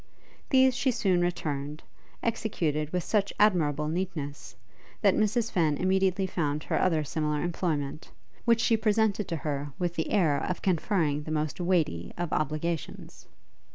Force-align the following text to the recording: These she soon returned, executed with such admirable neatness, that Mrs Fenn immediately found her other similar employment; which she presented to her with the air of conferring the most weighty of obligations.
These 0.49 0.75
she 0.75 0.89
soon 0.89 1.21
returned, 1.21 1.83
executed 2.23 2.91
with 2.91 3.03
such 3.03 3.31
admirable 3.39 3.87
neatness, 3.87 4.55
that 5.03 5.13
Mrs 5.13 5.51
Fenn 5.51 5.77
immediately 5.77 6.25
found 6.25 6.63
her 6.63 6.81
other 6.81 7.03
similar 7.03 7.43
employment; 7.43 8.09
which 8.43 8.61
she 8.61 8.75
presented 8.77 9.27
to 9.27 9.35
her 9.35 9.73
with 9.77 9.93
the 9.93 10.09
air 10.09 10.41
of 10.43 10.63
conferring 10.63 11.21
the 11.21 11.29
most 11.31 11.59
weighty 11.61 12.13
of 12.17 12.33
obligations. 12.33 13.27